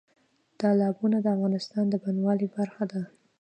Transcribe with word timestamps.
تالابونه 0.59 1.17
د 1.21 1.25
افغانستان 1.35 1.85
د 1.89 1.93
بڼوالۍ 2.03 2.47
برخه 2.57 2.83
ده. 2.91 3.01